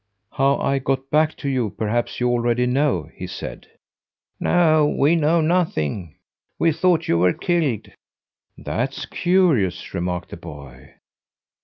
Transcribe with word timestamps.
"How 0.31 0.57
I 0.57 0.79
got 0.79 1.11
back 1.11 1.35
to 1.37 1.47
you 1.47 1.69
perhaps 1.77 2.19
you 2.19 2.27
already 2.27 2.65
know?" 2.65 3.11
he 3.13 3.27
said. 3.27 3.67
"No, 4.39 4.87
we 4.97 5.15
know 5.15 5.41
nothing. 5.41 6.15
We 6.57 6.71
thought 6.71 7.07
you 7.07 7.19
were 7.19 7.33
killed." 7.33 7.87
"That's 8.57 9.05
curious!" 9.05 9.93
remarked 9.93 10.29
the 10.31 10.37
boy. 10.37 10.95